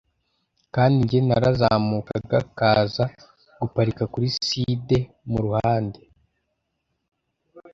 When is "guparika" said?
3.59-4.03